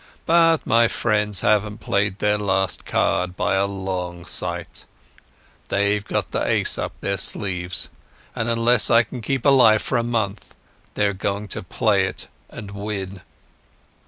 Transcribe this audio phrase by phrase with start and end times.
[0.25, 4.87] But my friends haven't played their last card by a long sight.
[5.67, 7.87] They've gotten the ace up their sleeves,
[8.35, 10.55] and unless I can keep alive for a month
[10.95, 13.21] they are going to play it and win."